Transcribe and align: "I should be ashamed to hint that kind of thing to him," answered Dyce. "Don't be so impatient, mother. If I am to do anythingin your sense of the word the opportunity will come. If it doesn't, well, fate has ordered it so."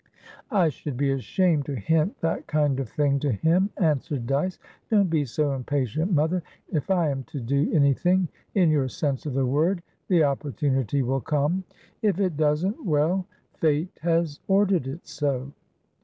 "I 0.49 0.69
should 0.69 0.97
be 0.97 1.11
ashamed 1.11 1.67
to 1.67 1.75
hint 1.75 2.19
that 2.21 2.47
kind 2.47 2.79
of 2.79 2.89
thing 2.89 3.19
to 3.19 3.31
him," 3.33 3.69
answered 3.77 4.25
Dyce. 4.25 4.57
"Don't 4.89 5.11
be 5.11 5.25
so 5.25 5.53
impatient, 5.53 6.11
mother. 6.11 6.41
If 6.71 6.89
I 6.89 7.11
am 7.11 7.23
to 7.25 7.39
do 7.39 7.67
anythingin 7.67 8.27
your 8.55 8.87
sense 8.87 9.27
of 9.27 9.35
the 9.35 9.45
word 9.45 9.83
the 10.07 10.23
opportunity 10.23 11.03
will 11.03 11.21
come. 11.21 11.65
If 12.01 12.19
it 12.19 12.35
doesn't, 12.35 12.83
well, 12.83 13.27
fate 13.53 13.95
has 14.01 14.39
ordered 14.47 14.87
it 14.87 15.05
so." 15.05 15.51